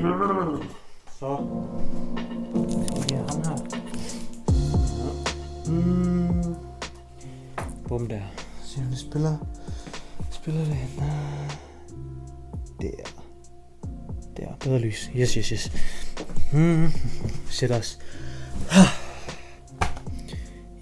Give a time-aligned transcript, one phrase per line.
[0.00, 0.06] Så.
[3.10, 3.56] Ja, ham her.
[4.98, 5.72] Ja.
[5.72, 6.54] Mm.
[7.88, 8.20] Bum der.
[8.64, 9.36] Se det spiller.
[10.30, 11.02] Spiller det hen.
[12.82, 12.88] Der.
[14.36, 14.54] Der.
[14.60, 15.10] Bedre lys.
[15.16, 15.72] Yes, yes, yes.
[16.52, 16.88] Mm.
[17.50, 17.98] Sæt os.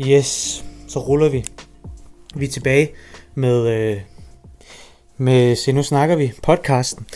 [0.01, 0.65] Yes.
[0.89, 1.45] Så ruller vi.
[2.35, 2.91] Vi er tilbage
[3.35, 4.01] med, øh,
[5.17, 7.07] med Se Nu Snakker Vi podcasten.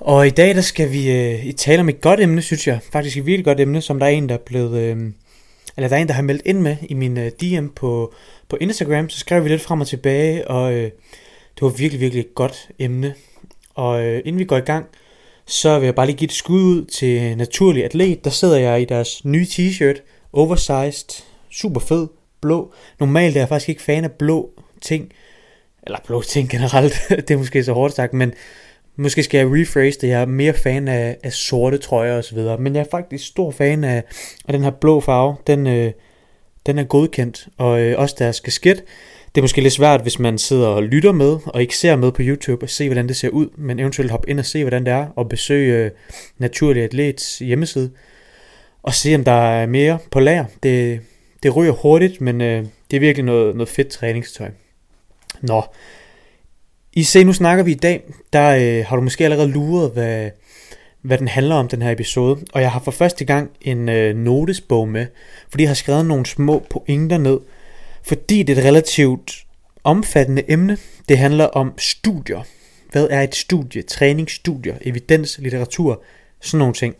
[0.00, 2.78] Og i dag der skal vi øh, i tale om et godt emne, synes jeg.
[2.92, 4.80] Faktisk et virkelig godt emne, som der er en, der er blevet...
[4.80, 4.96] Øh,
[5.76, 8.14] eller der er en, der har meldt ind med i min øh, DM på,
[8.48, 9.08] på Instagram.
[9.08, 10.84] Så skrev vi lidt frem og tilbage, og øh,
[11.54, 13.14] det var virkelig, virkelig et godt emne.
[13.74, 14.86] Og øh, inden vi går i gang,
[15.46, 18.24] så vil jeg bare lige give et skud ud til Naturlig Atlet.
[18.24, 22.08] Der sidder jeg i deres nye t-shirt, oversized, super fed,
[22.40, 22.72] blå.
[23.00, 25.12] Normalt er jeg faktisk ikke fan af blå ting,
[25.82, 26.94] eller blå ting generelt,
[27.28, 28.32] det er måske så hårdt sagt, men
[29.00, 32.34] måske skal jeg rephrase det, jeg er mere fan af, af sorte trøjer og så
[32.34, 34.04] videre, men jeg er faktisk stor fan af,
[34.48, 35.92] af den her blå farve, den, øh,
[36.66, 38.84] den er godkendt, og øh, også deres kasket,
[39.34, 42.12] det er måske lidt svært, hvis man sidder og lytter med, og ikke ser med
[42.12, 44.86] på YouTube, og se, hvordan det ser ud, men eventuelt hoppe ind og se, hvordan
[44.86, 45.90] det er, og besøge øh,
[46.38, 47.90] Naturlig Atlets hjemmeside,
[48.82, 50.44] og se, om der er mere på lager.
[50.62, 51.00] Det,
[51.42, 54.50] det ryger hurtigt, men øh, det er virkelig noget, noget fedt træningstøj.
[55.40, 55.62] Nå,
[56.92, 58.02] i se, nu snakker vi i dag,
[58.32, 60.30] der øh, har du måske allerede luret, hvad,
[61.02, 62.38] hvad den handler om, den her episode.
[62.52, 65.06] Og jeg har for første gang en øh, notesbog med,
[65.50, 67.38] fordi jeg har skrevet nogle små pointer ned,
[68.02, 69.44] fordi det er et relativt
[69.84, 70.78] omfattende emne.
[71.08, 72.42] Det handler om studier.
[72.92, 73.82] Hvad er et studie?
[73.82, 76.02] Træningsstudier, evidens, litteratur,
[76.40, 76.94] sådan nogle ting.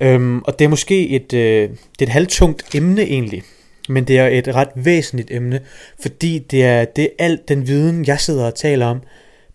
[0.00, 3.42] Øhm, og det er måske et, øh, det er et halvtungt emne egentlig,
[3.88, 5.60] men det er et ret væsentligt emne,
[6.00, 9.02] fordi det er, det er alt den viden, jeg sidder og taler om,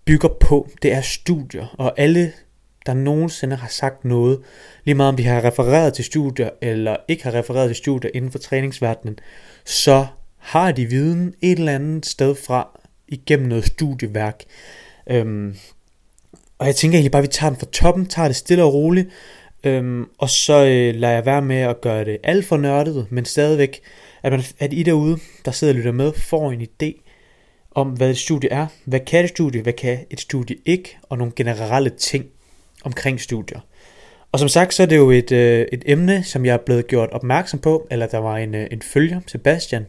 [0.05, 0.69] bygger på.
[0.81, 2.31] Det er studier, og alle,
[2.85, 4.39] der nogensinde har sagt noget,
[4.83, 8.31] lige meget om de har refereret til studier, eller ikke har refereret til studier inden
[8.31, 9.19] for træningsverdenen,
[9.65, 10.05] så
[10.37, 14.43] har de viden et eller andet sted fra, igennem noget studieværk.
[15.09, 15.55] Øhm,
[16.59, 18.73] og jeg tænker egentlig bare, at vi tager den fra toppen, tager det stille og
[18.73, 19.09] roligt,
[19.63, 23.25] øhm, og så øh, lader jeg være med at gøre det alt for nørdet, men
[23.25, 23.81] stadigvæk
[24.23, 27.01] at, man, at I derude, der sidder og lytter med, får en idé
[27.71, 31.17] om, hvad et studie er, hvad kan et studie, hvad kan et studie ikke, og
[31.17, 32.25] nogle generelle ting
[32.83, 33.59] omkring studier.
[34.31, 36.87] Og som sagt, så er det jo et, øh, et emne, som jeg er blevet
[36.87, 39.85] gjort opmærksom på, eller der var en, øh, en følger, Sebastian,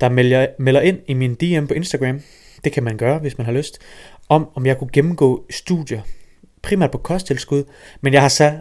[0.00, 2.20] der melder, melder ind i min DM på Instagram,
[2.64, 3.78] det kan man gøre, hvis man har lyst,
[4.28, 6.00] om om jeg kunne gennemgå studier,
[6.62, 7.64] primært på kosttilskud,
[8.00, 8.52] men jeg har så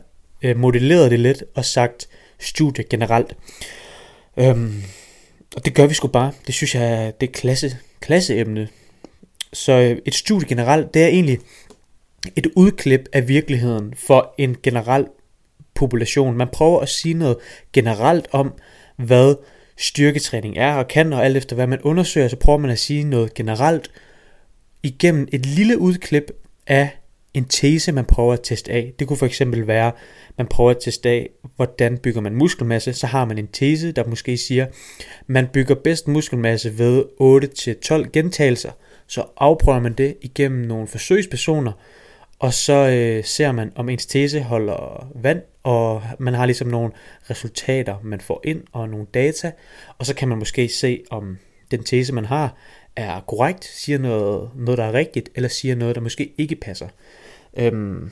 [0.41, 2.07] øh, modelleret det lidt og sagt
[2.39, 3.35] studier generelt.
[4.37, 4.83] Øhm,
[5.55, 6.31] og det gør vi sgu bare.
[6.47, 8.67] Det synes jeg, det er klasse, klasseemne.
[9.53, 11.39] Så øh, et studie generelt, det er egentlig
[12.35, 15.07] et udklip af virkeligheden for en generel
[15.73, 16.37] population.
[16.37, 17.37] Man prøver at sige noget
[17.73, 18.53] generelt om,
[18.95, 19.35] hvad
[19.77, 23.03] styrketræning er og kan, og alt efter hvad man undersøger, så prøver man at sige
[23.03, 23.91] noget generelt
[24.83, 26.31] igennem et lille udklip
[26.67, 26.89] af
[27.33, 28.93] en tese, man prøver at teste af.
[28.99, 29.91] Det kunne for eksempel være,
[30.37, 32.93] man prøver at teste af, hvordan bygger man muskelmasse.
[32.93, 34.65] Så har man en tese, der måske siger,
[35.27, 37.03] man bygger bedst muskelmasse ved
[38.05, 38.71] 8-12 gentagelser.
[39.07, 41.71] Så afprøver man det igennem nogle forsøgspersoner,
[42.39, 46.91] og så øh, ser man, om ens tese holder vand, og man har ligesom nogle
[47.29, 49.51] resultater, man får ind, og nogle data,
[49.97, 51.37] og så kan man måske se, om
[51.71, 52.55] den tese, man har,
[53.05, 56.87] er korrekt, siger noget, noget der er rigtigt, eller siger noget, der måske ikke passer.
[57.57, 58.11] Øhm,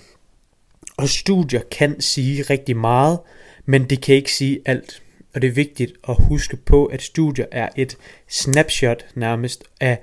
[0.97, 3.19] og studier kan sige rigtig meget,
[3.65, 5.01] men det kan ikke sige alt.
[5.33, 10.01] Og det er vigtigt at huske på, at studier er et snapshot nærmest af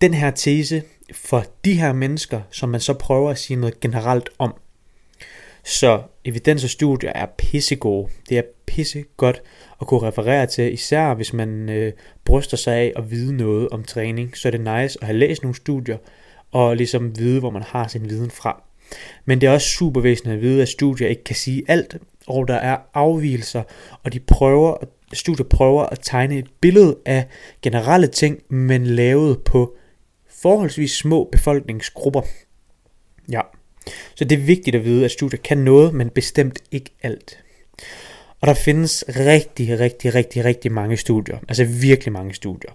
[0.00, 0.82] den her tese
[1.12, 4.54] for de her mennesker, som man så prøver at sige noget generelt om.
[5.64, 8.08] Så evidens og studier er pissegode.
[8.28, 9.42] Det er pissegodt
[9.80, 11.92] at kunne referere til, især hvis man øh,
[12.24, 14.36] bryster sig af at vide noget om træning.
[14.36, 15.96] Så er det nice at have læst nogle studier,
[16.52, 18.62] og ligesom vide, hvor man har sin viden fra.
[19.24, 21.96] Men det er også super væsentligt at vide, at studier ikke kan sige alt,
[22.26, 23.62] og der er afvielser,
[24.02, 24.76] og de prøver,
[25.12, 27.26] studier prøver at tegne et billede af
[27.62, 29.76] generelle ting, men lavet på
[30.42, 32.22] forholdsvis små befolkningsgrupper.
[33.30, 33.40] Ja,
[34.14, 37.38] så det er vigtigt at vide, at studier kan noget, men bestemt ikke alt.
[38.40, 41.38] Og der findes rigtig, rigtig, rigtig, rigtig mange studier.
[41.48, 42.70] Altså virkelig mange studier.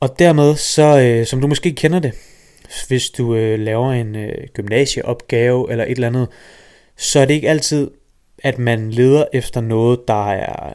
[0.00, 2.12] Og dermed, så, øh, som du måske kender det,
[2.88, 6.28] hvis du øh, laver en øh, gymnasieopgave eller et eller andet,
[6.96, 7.90] så er det ikke altid,
[8.38, 10.72] at man leder efter noget, der er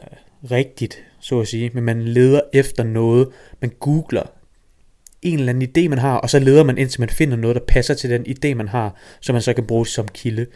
[0.50, 3.28] rigtigt, så at sige, men man leder efter noget,
[3.60, 4.37] man googler
[5.22, 7.62] en eller anden idé, man har, og så leder man indtil man finder noget, der
[7.68, 10.46] passer til den idé, man har, så man så kan bruge som kilde.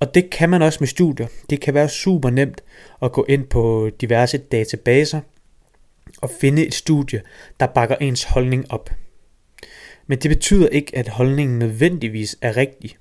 [0.00, 1.26] Og det kan man også med studier.
[1.50, 2.60] Det kan være super nemt
[3.02, 5.20] at gå ind på diverse databaser
[6.20, 7.22] og finde et studie,
[7.60, 8.90] der bakker ens holdning op.
[10.06, 12.96] Men det betyder ikke, at holdningen nødvendigvis er rigtig.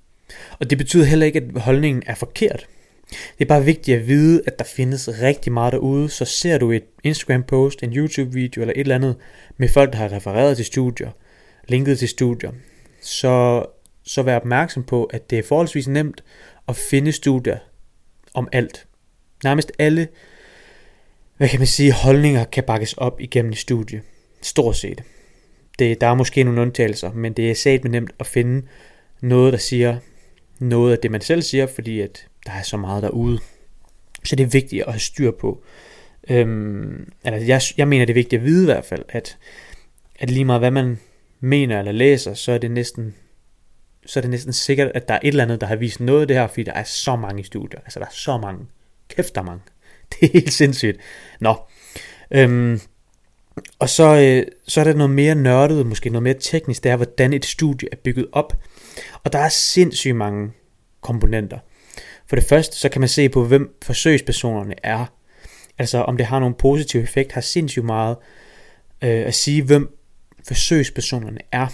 [0.60, 2.68] Og det betyder heller ikke, at holdningen er forkert.
[3.10, 6.72] Det er bare vigtigt at vide, at der findes rigtig meget derude, så ser du
[6.72, 9.16] et Instagram-post, en YouTube-video eller et eller andet
[9.58, 11.12] med folk, der har refereret til studier,
[11.68, 12.52] linket til studier,
[13.02, 13.66] så,
[14.04, 16.24] så vær opmærksom på, at det er forholdsvis nemt
[16.68, 17.58] at finde studier
[18.34, 18.88] om alt.
[19.44, 20.08] Nærmest alle,
[21.38, 24.02] hvad kan man sige, holdninger kan bakkes op igennem et studie.
[24.42, 25.04] Stort set.
[25.80, 28.68] Det, der er måske nogle undtagelser, men det er sat nemt at finde
[29.22, 29.98] noget, der siger
[30.60, 33.40] noget af det, man selv siger, fordi at der er så meget derude.
[34.24, 35.64] Så det er vigtigt at have styr på.
[36.30, 39.38] Øhm, altså jeg, jeg mener, det er vigtigt at vide i hvert fald, at,
[40.20, 41.00] at lige meget hvad man
[41.40, 43.16] mener eller læser, så er det næsten
[44.08, 46.22] så er det næsten sikkert, at der er et eller andet, der har vist noget
[46.22, 47.80] af det her, fordi der er så mange studier.
[47.80, 48.66] Altså der er så mange.
[49.10, 49.62] Kæft, der er mange.
[50.12, 50.98] Det er helt sindssygt.
[51.40, 51.56] Nå.
[52.32, 52.82] Øhm,
[53.80, 56.96] og så, øh, så er der noget mere nørdet, måske noget mere teknisk, det er,
[56.96, 58.54] hvordan et studie er bygget op.
[59.24, 60.52] Og der er sindssygt mange
[61.02, 61.60] komponenter.
[62.30, 65.06] For det første, så kan man se på, hvem forsøgspersonerne er.
[65.78, 68.18] Altså om det har nogen positiv effekt, har sindssygt meget
[69.04, 69.98] øh, at sige, hvem
[70.48, 71.68] forsøgspersonerne er.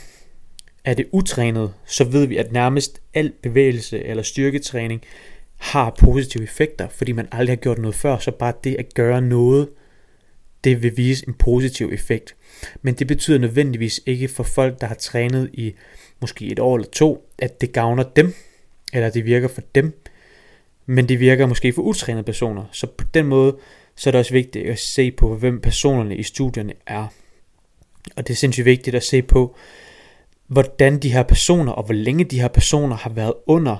[0.85, 5.01] Er det utrænet, så ved vi, at nærmest al bevægelse eller styrketræning
[5.57, 9.21] har positive effekter, fordi man aldrig har gjort noget før, så bare det at gøre
[9.21, 9.69] noget,
[10.63, 12.35] det vil vise en positiv effekt.
[12.81, 15.73] Men det betyder nødvendigvis ikke for folk, der har trænet i
[16.21, 18.33] måske et år eller to, at det gavner dem,
[18.93, 20.03] eller det virker for dem,
[20.85, 22.63] men det virker måske for utrænede personer.
[22.71, 23.57] Så på den måde,
[23.95, 27.07] så er det også vigtigt at se på, hvem personerne i studierne er.
[28.15, 29.55] Og det er sindssygt vigtigt at se på,
[30.47, 33.77] hvordan de her personer, og hvor længe de her personer har været under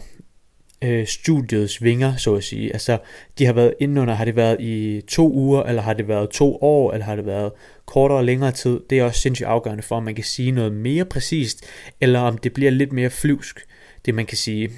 [0.84, 2.74] øh, studiets vinger, så at sige.
[2.74, 2.98] Altså,
[3.38, 6.58] de har været under, har det været i to uger, eller har det været to
[6.62, 7.52] år, eller har det været
[7.86, 8.80] kortere og længere tid.
[8.90, 11.66] Det er også sindssygt afgørende for, om man kan sige noget mere præcist,
[12.02, 13.60] eller om det bliver lidt mere flyvsk,
[14.06, 14.70] det man kan sige.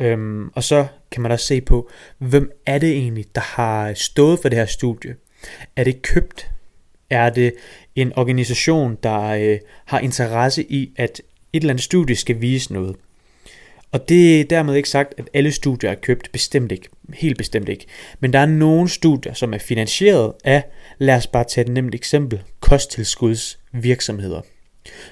[0.00, 4.38] Øhm, og så kan man også se på, hvem er det egentlig, der har stået
[4.42, 5.16] for det her studie?
[5.76, 6.50] Er det købt?
[7.10, 7.54] Er det
[7.96, 12.96] en organisation, der øh, har interesse i, at et eller andet studie skal vise noget?
[13.92, 17.68] Og det er dermed ikke sagt, at alle studier er købt, bestemt ikke, helt bestemt
[17.68, 17.86] ikke.
[18.20, 20.64] Men der er nogle studier, som er finansieret af,
[20.98, 24.40] lad os bare tage et nemt eksempel, kosttilskudsvirksomheder.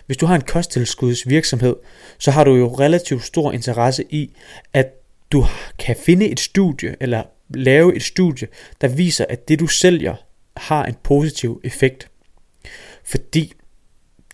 [0.06, 1.76] Hvis du har en kosttilskudsvirksomhed,
[2.18, 4.36] så har du jo relativt stor interesse i,
[4.72, 4.86] at
[5.32, 5.46] du
[5.78, 7.22] kan finde et studie, eller
[7.54, 8.48] lave et studie,
[8.80, 10.14] der viser, at det du sælger
[10.56, 12.08] har en positiv effekt.
[13.04, 13.52] Fordi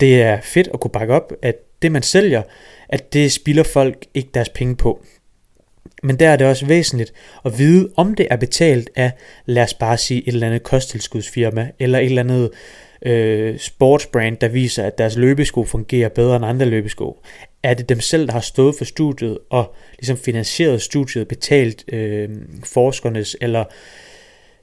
[0.01, 2.43] det er fedt at kunne bakke op, at det man sælger,
[2.89, 5.05] at det spilder folk ikke deres penge på.
[6.03, 7.13] Men der er det også væsentligt
[7.45, 9.13] at vide, om det er betalt af,
[9.47, 12.51] lad os bare sige, et eller andet kosttilskudsfirma, eller et eller andet
[13.07, 17.23] øh, sportsbrand, der viser, at deres løbesko fungerer bedre end andre løbesko.
[17.63, 22.29] Er det dem selv, der har stået for studiet og ligesom finansieret studiet, betalt øh,
[22.65, 23.65] forskernes eller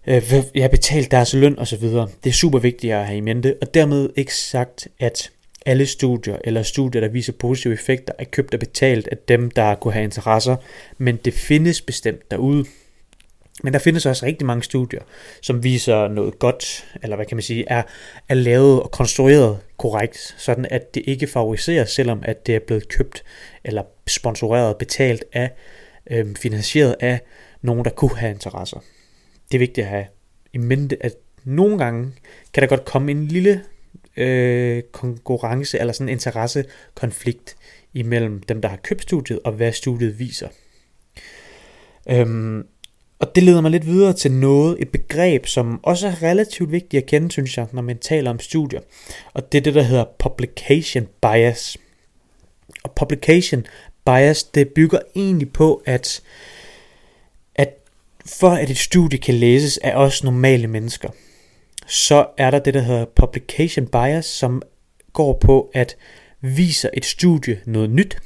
[0.08, 1.84] øh, ja, betalt deres løn osv.
[2.24, 5.32] Det er super vigtigt at have i mente, og dermed ikke sagt, at
[5.66, 9.76] alle studier eller studier, der viser positive effekter, er købt og betalt af dem, der
[9.76, 10.56] kunne have interesser,
[10.98, 12.66] men det findes bestemt derude.
[13.64, 15.02] Men der findes også rigtig mange studier,
[15.42, 17.84] som viser noget godt, eller hvad kan man sige, er,
[18.30, 22.88] er lavet og konstrueret korrekt, sådan at det ikke favoriserer, selvom at det er blevet
[22.88, 23.24] købt
[23.64, 25.52] eller sponsoreret, betalt af,
[26.12, 27.20] øh, finansieret af
[27.62, 28.80] nogen, der kunne have interesser.
[29.52, 30.06] Det er vigtigt at have
[30.54, 32.14] i mente, at nogle gange
[32.54, 33.64] kan der godt komme en lille
[34.18, 37.56] øh, konkurrence eller sådan en interessekonflikt
[37.94, 40.48] imellem dem, der har købt studiet og hvad studiet viser.
[42.10, 42.68] Øhm,
[43.26, 47.04] og det leder mig lidt videre til noget, et begreb, som også er relativt vigtigt
[47.04, 48.80] at kende, synes jeg, når man taler om studier.
[49.34, 51.78] Og det er det, der hedder publication bias.
[52.84, 53.66] Og publication
[54.06, 56.22] bias, det bygger egentlig på, at,
[57.56, 57.74] at
[58.26, 61.10] for at et studie kan læses af os normale mennesker,
[61.88, 64.62] så er der det, der hedder publication bias, som
[65.14, 65.96] går på, at
[66.42, 68.18] viser et studie noget nyt,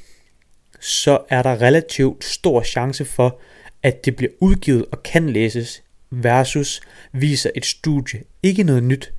[0.79, 3.39] så er der relativt stor chance for,
[3.83, 6.81] at det bliver udgivet og kan læses, versus
[7.11, 9.13] viser et studie ikke noget nyt,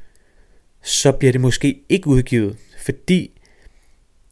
[0.83, 3.41] så bliver det måske ikke udgivet, fordi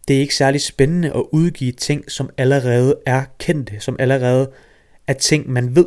[0.09, 4.51] det er ikke særlig spændende at udgive ting, som allerede er kendte, som allerede
[5.07, 5.87] er ting, man ved.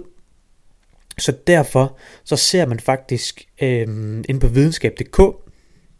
[1.17, 3.87] Så derfor så ser man faktisk øh,
[4.29, 5.17] ind på videnskab.dk,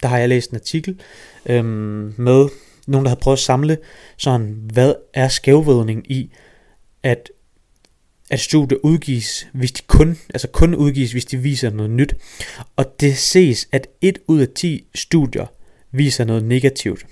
[0.02, 1.02] der har jeg læst en artikel
[1.46, 1.66] øh,
[2.20, 2.50] med
[2.88, 3.78] nogen, der har prøvet at samle
[4.18, 6.34] sådan, hvad er skævvridning i,
[7.04, 7.32] at
[8.32, 12.16] at studier udgives, hvis de kun, altså kun udgives, hvis de viser noget nyt.
[12.76, 15.46] Og det ses, at 1 ud af 10 studier
[15.92, 17.06] viser noget negativt.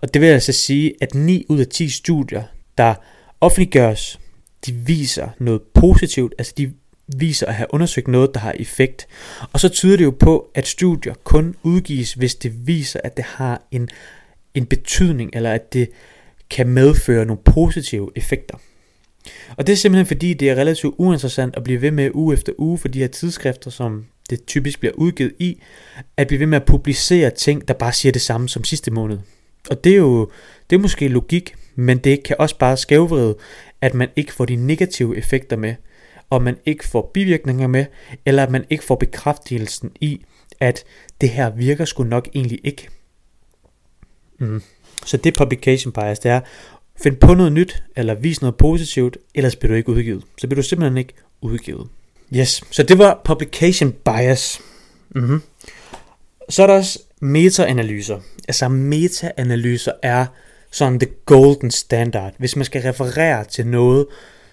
[0.00, 2.42] Og det vil altså sige, at 9 ud af 10 studier,
[2.78, 2.94] der
[3.40, 4.20] offentliggøres,
[4.66, 6.72] de viser noget positivt, altså de
[7.16, 9.06] viser at have undersøgt noget, der har effekt.
[9.52, 13.24] Og så tyder det jo på, at studier kun udgives, hvis det viser, at det
[13.24, 13.88] har en,
[14.54, 15.90] en betydning, eller at det
[16.50, 18.56] kan medføre nogle positive effekter.
[19.56, 22.52] Og det er simpelthen fordi, det er relativt uinteressant at blive ved med uge efter
[22.58, 25.60] uge for de her tidsskrifter, som det typisk bliver udgivet i,
[26.16, 29.18] at blive ved med at publicere ting, der bare siger det samme som sidste måned.
[29.70, 30.30] Og det er jo
[30.70, 33.36] det er måske logik, men det kan også bare skævvride,
[33.80, 35.74] at man ikke får de negative effekter med,
[36.30, 37.84] og man ikke får bivirkninger med,
[38.26, 40.24] eller at man ikke får bekræftelsen i,
[40.60, 40.84] at
[41.20, 42.88] det her virker sgu nok egentlig ikke.
[44.38, 44.62] Mm.
[45.06, 46.40] Så det publication bias, det er,
[47.02, 50.22] find på noget nyt, eller vis noget positivt, ellers bliver du ikke udgivet.
[50.38, 51.88] Så bliver du simpelthen ikke udgivet.
[52.36, 54.60] Yes, så det var publication bias.
[55.10, 55.42] Mm-hmm.
[56.48, 58.20] Så er der også meta-analyser.
[58.48, 60.26] Altså meta-analyser er
[60.70, 62.34] sådan the golden standard.
[62.38, 64.06] Hvis man skal referere til noget,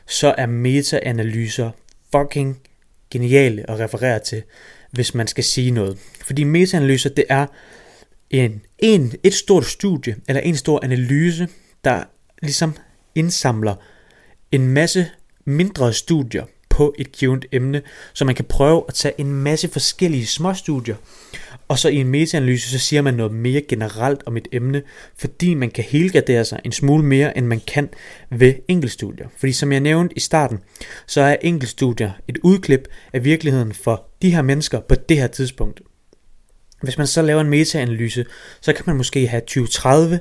[0.08, 1.72] så er meta-analyser
[2.12, 2.60] fucking
[3.12, 4.44] geniale at referere til,
[4.92, 5.98] hvis man skal sige noget.
[6.26, 7.46] Fordi meta-analyser, det er
[8.30, 11.48] en, en, et stort studie, eller en stor analyse,
[11.84, 12.04] der
[12.42, 12.76] ligesom
[13.16, 13.76] indsamler
[14.52, 15.08] en masse
[15.46, 17.82] mindre studier på et givet emne,
[18.14, 20.96] så man kan prøve at tage en masse forskellige små studier,
[21.68, 24.82] og så i en metaanalyse, så siger man noget mere generelt om et emne,
[25.18, 27.90] fordi man kan helgardere sig en smule mere, end man kan
[28.30, 29.28] ved enkeltstudier.
[29.38, 30.60] Fordi som jeg nævnte i starten,
[31.08, 35.82] så er enkeltstudier et udklip af virkeligheden for de her mennesker på det her tidspunkt.
[36.82, 38.26] Hvis man så laver en metaanalyse,
[38.62, 40.18] så kan man måske have 20-30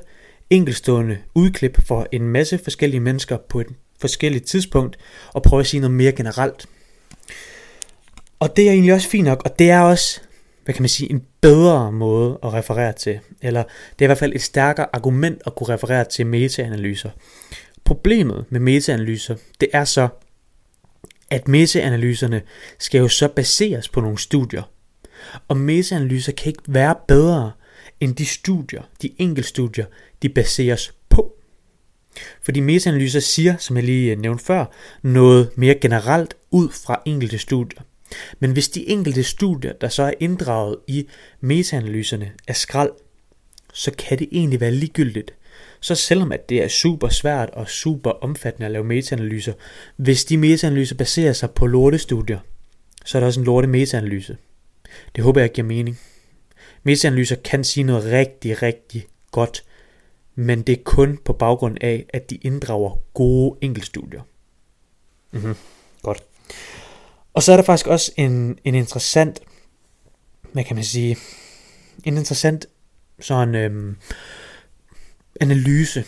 [0.49, 3.67] enkelstående udklip for en masse forskellige mennesker på et
[4.01, 4.97] forskelligt tidspunkt,
[5.33, 6.65] og prøve at sige noget mere generelt.
[8.39, 10.21] Og det er egentlig også fint nok, og det er også,
[10.63, 13.19] hvad kan man sige, en bedre måde at referere til.
[13.41, 17.09] Eller det er i hvert fald et stærkere argument at kunne referere til metaanalyser.
[17.83, 20.07] Problemet med metaanalyser, det er så,
[21.29, 22.41] at metaanalyserne
[22.79, 24.63] skal jo så baseres på nogle studier.
[25.47, 27.51] Og metaanalyser kan ikke være bedre
[27.99, 29.85] end de studier, de enkelte studier,
[30.21, 31.33] de baseres på.
[32.41, 34.65] Fordi metaanalyser siger, som jeg lige øh, nævnte før,
[35.01, 37.81] noget mere generelt ud fra enkelte studier.
[38.39, 41.07] Men hvis de enkelte studier, der så er inddraget i
[41.41, 42.91] metaanalyserne, er skrald,
[43.73, 45.33] så kan det egentlig være ligegyldigt.
[45.79, 49.53] Så selvom at det er super svært og super omfattende at lave metaanalyser,
[49.95, 52.39] hvis de metaanalyser baserer sig på lortestudier,
[53.05, 54.37] så er der også en lorte metaanalyse.
[55.15, 55.99] Det håber jeg giver mening.
[56.83, 59.63] Metaanalyser kan sige noget rigtig, rigtig godt,
[60.35, 64.21] men det er kun på baggrund af, at de inddrager gode enkeltstudier.
[65.31, 65.55] Mm-hmm.
[66.01, 66.23] Godt.
[67.33, 69.39] Og så er der faktisk også en, en interessant,
[70.53, 71.17] hvad kan man sige,
[72.03, 72.65] en interessant
[73.19, 73.97] sådan øhm,
[75.41, 76.03] analyse,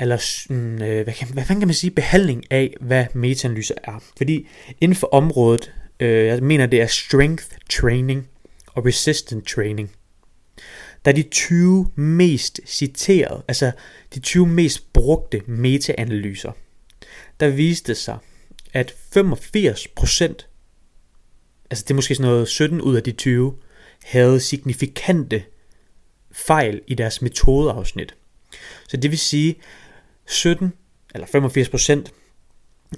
[0.00, 4.04] eller sådan, øh, hvad, kan, hvad kan man sige, behandling af, hvad metaanalyse er.
[4.16, 4.48] Fordi
[4.80, 8.28] inden for området, øh, jeg mener det er strength training
[8.76, 9.90] og resistant training,
[11.04, 13.72] der er de 20 mest citerede, altså
[14.14, 16.52] de 20 mest brugte metaanalyser,
[17.40, 18.18] der viste sig,
[18.72, 18.94] at 85%,
[21.70, 23.54] altså det er måske sådan noget 17 ud af de 20,
[24.04, 25.44] havde signifikante
[26.32, 28.14] fejl i deres metodeafsnit.
[28.88, 29.56] Så det vil sige
[30.26, 30.72] 17
[31.14, 32.12] eller 85 procent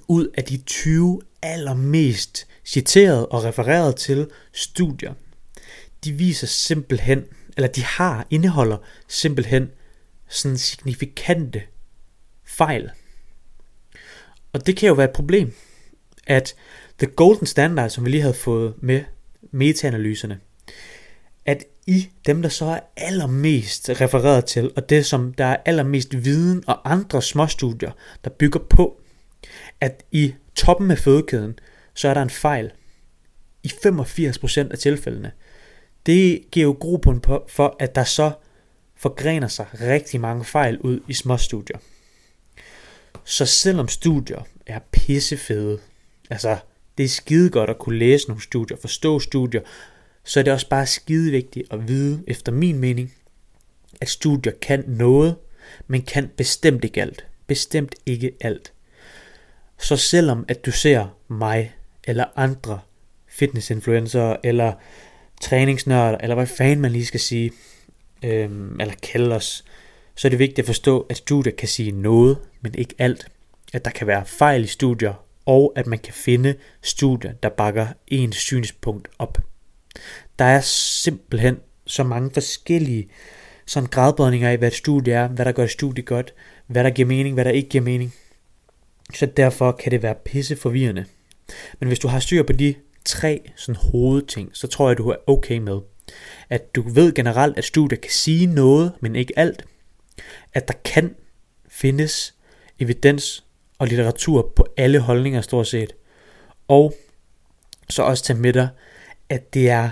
[0.08, 5.14] ud af de 20 allermest citerede og refererede til studier,
[6.04, 7.24] de viser simpelthen,
[7.56, 8.76] eller de har, indeholder
[9.08, 9.70] simpelthen
[10.28, 11.62] sådan signifikante
[12.44, 12.90] fejl.
[14.52, 15.54] Og det kan jo være et problem,
[16.26, 16.54] at
[16.98, 19.04] the golden standard, som vi lige havde fået med
[19.50, 20.40] metaanalyserne,
[21.46, 26.24] at i dem, der så er allermest refereret til, og det som der er allermest
[26.24, 27.92] viden og andre småstudier,
[28.24, 29.00] der bygger på,
[29.80, 31.58] at i toppen af fødekæden,
[31.94, 32.70] så er der en fejl
[33.62, 35.32] i 85% af tilfældene.
[36.08, 38.32] Det giver jo grobund for, at der så
[38.96, 41.78] forgrener sig rigtig mange fejl ud i småstudier.
[43.24, 45.78] Så selvom studier er pissefede,
[46.30, 46.56] altså
[46.98, 49.60] det er skide godt at kunne læse nogle studier, forstå studier,
[50.24, 53.14] så er det også bare skide vigtigt at vide, efter min mening,
[54.00, 55.36] at studier kan noget,
[55.86, 57.26] men kan bestemt ikke alt.
[57.46, 58.72] Bestemt ikke alt.
[59.78, 61.74] Så selvom at du ser mig
[62.04, 62.80] eller andre
[63.26, 64.72] fitnessinfluencer eller
[65.40, 67.52] træningsnørder, eller hvad fanden man lige skal sige,
[68.24, 69.64] øh, eller kalde os,
[70.14, 73.28] så er det vigtigt at forstå, at studier kan sige noget, men ikke alt.
[73.72, 77.86] At der kan være fejl i studier, og at man kan finde studier, der bakker
[78.06, 79.38] ens synspunkt op.
[80.38, 83.08] Der er simpelthen så mange forskellige
[83.66, 86.34] sådan gradbøjninger af, hvad et studie er, hvad der gør et studie godt,
[86.66, 88.14] hvad der giver mening, hvad der ikke giver mening.
[89.14, 91.04] Så derfor kan det være pisse forvirrende.
[91.80, 92.74] Men hvis du har styr på de
[93.08, 95.80] tre sådan hovedting, så tror jeg, du er okay med.
[96.50, 99.64] At du ved generelt, at studier kan sige noget, men ikke alt.
[100.54, 101.16] At der kan
[101.68, 102.34] findes
[102.78, 103.44] evidens
[103.78, 105.92] og litteratur på alle holdninger stort set.
[106.68, 106.94] Og
[107.88, 108.68] så også tage med dig,
[109.28, 109.90] at det er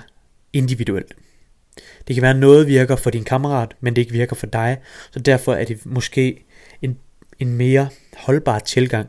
[0.52, 1.14] individuelt.
[2.08, 4.78] Det kan være, at noget virker for din kammerat, men det ikke virker for dig.
[5.10, 6.44] Så derfor er det måske
[6.82, 6.98] en,
[7.38, 9.08] en mere holdbar tilgang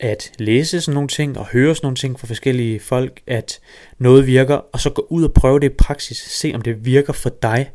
[0.00, 3.60] at læse sådan nogle ting og høre sådan nogle ting fra forskellige folk, at
[3.98, 7.12] noget virker, og så gå ud og prøve det i praksis, se om det virker
[7.12, 7.70] for dig.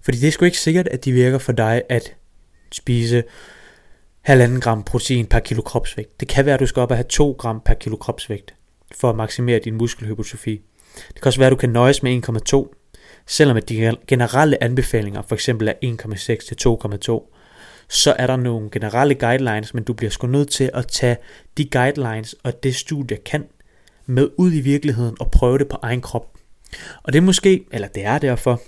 [0.00, 2.14] Fordi det er sgu ikke sikkert, at det virker for dig at
[2.72, 3.24] spise
[4.20, 6.20] halvanden gram protein per kilo kropsvægt.
[6.20, 8.54] Det kan være, at du skal op og have 2 gram per kilo kropsvægt
[8.92, 10.60] for at maksimere din muskelhypotrofi.
[11.08, 12.92] Det kan også være, at du kan nøjes med 1,2,
[13.26, 17.35] selvom at de generelle anbefalinger for eksempel er 1,6 til 2,2
[17.88, 21.16] så er der nogle generelle guidelines, men du bliver sgu nødt til at tage
[21.56, 23.44] de guidelines og det studie kan
[24.06, 26.32] med ud i virkeligheden og prøve det på egen krop.
[27.02, 28.60] Og det er måske, eller det er derfor,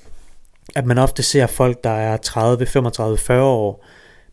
[0.74, 3.84] at man ofte ser folk, der er 30, 35, 40 år,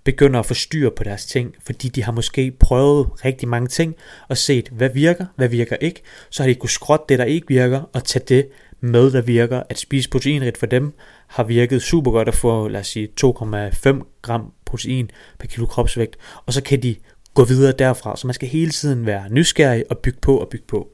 [0.03, 3.95] begynder at få styr på deres ting, fordi de har måske prøvet rigtig mange ting
[4.27, 7.47] og set, hvad virker, hvad virker ikke, så har de kunnet skrotte det, der ikke
[7.47, 8.47] virker, og tage det
[8.81, 9.63] med, der virker.
[9.69, 10.93] At spise proteinrigt for dem
[11.27, 16.17] har virket super godt at få, lad os sige, 2,5 gram protein per kilo kropsvægt,
[16.45, 16.95] og så kan de
[17.34, 18.17] gå videre derfra.
[18.17, 20.91] Så man skal hele tiden være nysgerrig og bygge på og bygge på.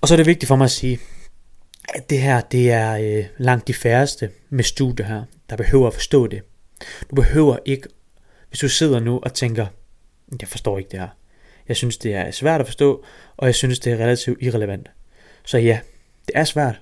[0.00, 1.00] Og så er det vigtigt for mig at sige,
[1.94, 5.94] at det her, det er øh, langt de færreste med studier her, der behøver at
[5.94, 6.42] forstå det.
[7.10, 7.88] Du behøver ikke,
[8.48, 9.66] hvis du sidder nu og tænker,
[10.40, 11.08] jeg forstår ikke det her.
[11.68, 13.04] Jeg synes, det er svært at forstå,
[13.36, 14.90] og jeg synes, det er relativt irrelevant.
[15.44, 15.80] Så ja,
[16.26, 16.80] det er svært,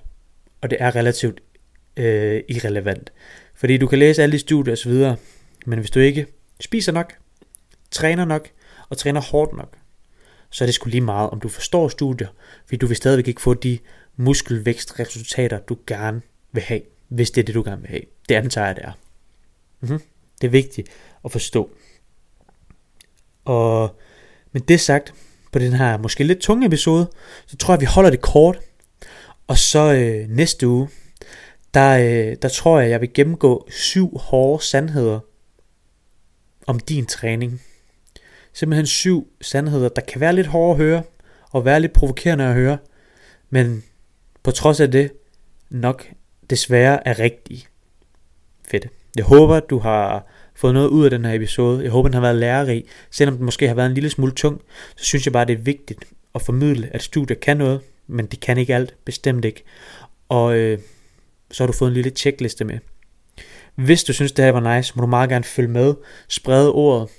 [0.61, 1.41] og det er relativt
[1.97, 3.11] øh, irrelevant.
[3.57, 4.91] Fordi du kan læse alle de studier osv.,
[5.65, 6.25] men hvis du ikke
[6.59, 7.13] spiser nok,
[7.91, 8.49] træner nok
[8.89, 9.77] og træner hårdt nok,
[10.49, 12.27] så er det sgu lige meget, om du forstår studier,
[12.65, 13.79] fordi du vil stadigvæk ikke få de
[14.15, 18.01] muskelvækstresultater, du gerne vil have, hvis det er det, du gerne vil have.
[18.29, 18.91] Det antager jeg, det er.
[19.81, 20.01] Mm-hmm.
[20.41, 20.89] Det er vigtigt
[21.25, 21.69] at forstå.
[23.45, 23.95] Og
[24.51, 25.13] med det sagt,
[25.51, 27.09] på den her måske lidt tunge episode,
[27.45, 28.59] så tror jeg, vi holder det kort.
[29.47, 30.89] Og så øh, næste uge,
[31.77, 35.19] der, øh, der tror jeg, jeg vil gennemgå syv hårde sandheder
[36.67, 37.61] om din træning.
[38.53, 41.03] Simpelthen syv sandheder, der kan være lidt hårde at høre,
[41.51, 42.77] og være lidt provokerende at høre,
[43.49, 43.83] men
[44.43, 45.11] på trods af det,
[45.69, 46.07] nok
[46.49, 47.67] desværre er rigtige.
[48.67, 48.87] Fedt.
[49.15, 51.83] Jeg håber, du har fået noget ud af den her episode.
[51.83, 52.85] Jeg håber, den har været lærerig.
[53.11, 54.61] Selvom den måske har været en lille smule tung,
[54.95, 58.39] så synes jeg bare, det er vigtigt at formidle, at studier kan noget, men det
[58.39, 59.63] kan ikke alt, bestemt ikke.
[60.29, 60.79] Og øh,
[61.51, 62.79] så har du fået en lille checkliste med.
[63.75, 65.93] Hvis du synes, det her var nice, må du meget gerne følge med,
[66.27, 67.09] sprede ordet,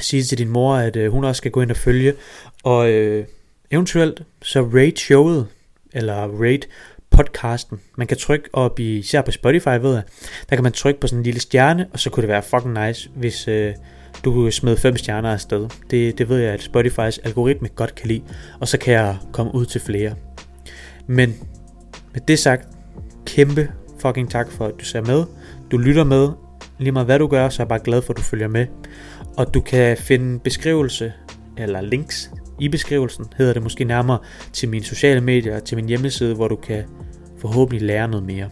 [0.00, 2.14] sige til din mor, at øh, hun også skal gå ind og følge,
[2.62, 3.26] og øh,
[3.70, 5.46] eventuelt så rate showet,
[5.92, 6.66] eller rate
[7.10, 7.80] podcasten.
[7.96, 10.02] Man kan trykke op i, især på Spotify, ved jeg,
[10.50, 12.86] der kan man trykke på sådan en lille stjerne, og så kunne det være fucking
[12.86, 13.74] nice, hvis øh,
[14.24, 15.68] du smed fem stjerner afsted.
[15.90, 18.22] Det, det ved jeg, at Spotifys algoritme godt kan lide,
[18.60, 20.14] og så kan jeg komme ud til flere.
[21.06, 21.34] Men
[22.12, 22.68] med det sagt,
[23.26, 25.24] kæmpe fucking tak for, at du ser med.
[25.70, 26.28] Du lytter med.
[26.78, 28.66] Lige meget hvad du gør, så er jeg bare glad for, at du følger med.
[29.36, 31.12] Og du kan finde beskrivelse,
[31.56, 34.18] eller links i beskrivelsen, hedder det måske nærmere,
[34.52, 36.84] til mine sociale medier og til min hjemmeside, hvor du kan
[37.38, 38.48] forhåbentlig lære noget mere.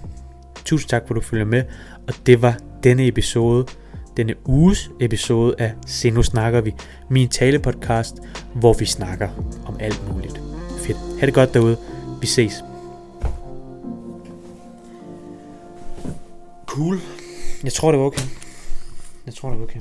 [0.64, 1.62] Tusind tak for, at du følger med,
[2.08, 3.66] og det var denne episode,
[4.16, 6.74] denne uges episode af Se nu snakker vi,
[7.10, 8.14] min talepodcast,
[8.54, 9.28] hvor vi snakker
[9.66, 10.40] om alt muligt.
[10.78, 10.98] Fedt.
[11.20, 11.76] Ha' det godt derude.
[12.20, 12.71] Vi ses.
[16.72, 17.00] Cool.
[17.64, 18.26] Jeg tror, det var okay.
[19.26, 19.80] Jeg tror, det var okay.